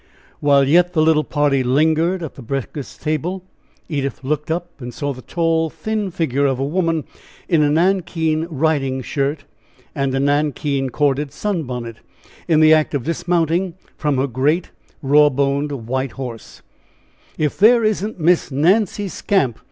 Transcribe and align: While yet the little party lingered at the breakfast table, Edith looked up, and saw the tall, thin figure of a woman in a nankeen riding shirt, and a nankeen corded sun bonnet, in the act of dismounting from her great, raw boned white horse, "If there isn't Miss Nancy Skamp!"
While 0.39 0.63
yet 0.67 0.93
the 0.93 1.01
little 1.03 1.23
party 1.23 1.61
lingered 1.61 2.23
at 2.23 2.33
the 2.33 2.41
breakfast 2.41 3.03
table, 3.03 3.43
Edith 3.87 4.23
looked 4.23 4.49
up, 4.49 4.81
and 4.81 4.91
saw 4.91 5.13
the 5.13 5.21
tall, 5.21 5.69
thin 5.69 6.09
figure 6.09 6.47
of 6.47 6.57
a 6.57 6.65
woman 6.65 7.03
in 7.47 7.61
a 7.61 7.69
nankeen 7.69 8.47
riding 8.49 9.03
shirt, 9.03 9.45
and 9.93 10.15
a 10.15 10.19
nankeen 10.19 10.89
corded 10.89 11.31
sun 11.31 11.65
bonnet, 11.65 11.97
in 12.47 12.61
the 12.61 12.73
act 12.73 12.95
of 12.95 13.03
dismounting 13.03 13.75
from 13.95 14.17
her 14.17 14.25
great, 14.25 14.71
raw 15.03 15.29
boned 15.29 15.71
white 15.87 16.13
horse, 16.13 16.63
"If 17.37 17.59
there 17.59 17.83
isn't 17.83 18.19
Miss 18.19 18.49
Nancy 18.49 19.07
Skamp!" 19.07 19.57